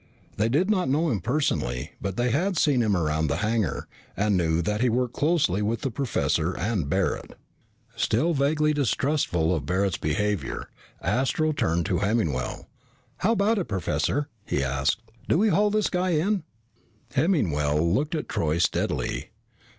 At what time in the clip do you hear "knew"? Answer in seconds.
4.35-4.63